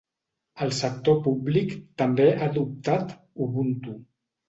[0.65, 3.17] El sector públic també ha adoptat
[3.49, 4.01] Ubuntu.